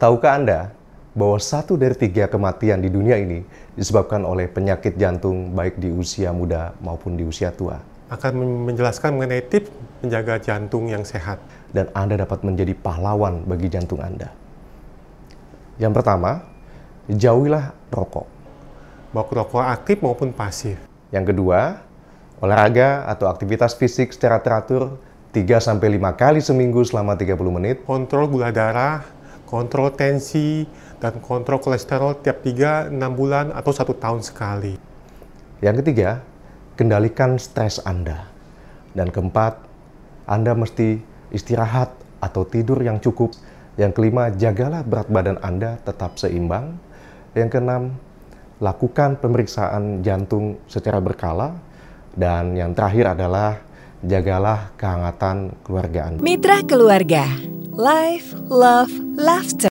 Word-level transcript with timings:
Tahukah 0.00 0.40
Anda 0.40 0.72
bahwa 1.12 1.36
satu 1.36 1.76
dari 1.76 1.92
tiga 1.92 2.24
kematian 2.24 2.80
di 2.80 2.88
dunia 2.88 3.20
ini 3.20 3.44
disebabkan 3.76 4.24
oleh 4.24 4.48
penyakit 4.48 4.96
jantung 4.96 5.52
baik 5.52 5.76
di 5.76 5.92
usia 5.92 6.32
muda 6.32 6.72
maupun 6.80 7.20
di 7.20 7.28
usia 7.28 7.52
tua? 7.52 7.84
Akan 8.08 8.64
menjelaskan 8.64 9.20
mengenai 9.20 9.44
tips 9.44 9.68
menjaga 10.00 10.40
jantung 10.40 10.88
yang 10.88 11.04
sehat. 11.04 11.36
Dan 11.76 11.92
Anda 11.92 12.16
dapat 12.16 12.40
menjadi 12.48 12.72
pahlawan 12.80 13.44
bagi 13.44 13.68
jantung 13.68 14.00
Anda. 14.00 14.32
Yang 15.76 16.00
pertama, 16.00 16.48
jauhilah 17.12 17.76
rokok. 17.92 18.24
Baik 19.12 19.30
rokok 19.36 19.68
aktif 19.68 20.00
maupun 20.00 20.32
pasif. 20.32 20.80
Yang 21.12 21.36
kedua, 21.36 21.76
olahraga 22.40 23.04
atau 23.04 23.28
aktivitas 23.28 23.76
fisik 23.76 24.16
secara 24.16 24.40
teratur 24.40 24.96
3-5 25.36 25.76
kali 26.16 26.40
seminggu 26.40 26.88
selama 26.88 27.20
30 27.20 27.36
menit. 27.52 27.84
Kontrol 27.84 28.32
gula 28.32 28.48
darah, 28.48 29.19
kontrol 29.50 29.90
tensi, 29.90 30.62
dan 31.02 31.18
kontrol 31.18 31.58
kolesterol 31.58 32.22
tiap 32.22 32.46
3, 32.46 32.94
6 32.94 33.18
bulan, 33.18 33.50
atau 33.50 33.74
satu 33.74 33.98
tahun 33.98 34.22
sekali. 34.22 34.78
Yang 35.58 35.82
ketiga, 35.82 36.22
kendalikan 36.78 37.34
stres 37.42 37.82
Anda. 37.82 38.30
Dan 38.94 39.10
keempat, 39.10 39.58
Anda 40.30 40.54
mesti 40.54 41.02
istirahat 41.34 41.90
atau 42.22 42.46
tidur 42.46 42.78
yang 42.80 43.02
cukup. 43.02 43.34
Yang 43.74 43.98
kelima, 43.98 44.30
jagalah 44.30 44.86
berat 44.86 45.10
badan 45.10 45.42
Anda 45.42 45.82
tetap 45.82 46.14
seimbang. 46.16 46.78
Yang 47.34 47.58
keenam, 47.58 47.82
lakukan 48.62 49.18
pemeriksaan 49.18 50.06
jantung 50.06 50.62
secara 50.70 51.02
berkala. 51.02 51.58
Dan 52.14 52.54
yang 52.54 52.74
terakhir 52.74 53.18
adalah 53.18 53.58
jagalah 54.00 54.72
kehangatan 54.80 55.52
keluarga 55.60 56.08
Anda. 56.08 56.20
Mitra 56.24 56.64
Keluarga, 56.64 57.24
Life, 57.80 58.34
Love, 58.50 58.92
Laughter. 59.16 59.68